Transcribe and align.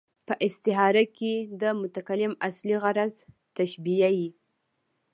په 0.27 0.33
استعاره 0.45 1.03
کښي 1.17 1.35
د 1.61 1.63
متکلم 1.81 2.33
اصلي 2.47 2.75
غرض 2.83 3.15
تشبېه 3.55 4.09
يي. 4.19 4.29